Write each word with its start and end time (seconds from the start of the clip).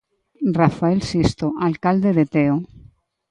Rafael 0.61 0.99
Sisto, 1.09 1.47
alcalde 1.67 2.11
de 2.17 2.25
Teo. 2.33 2.55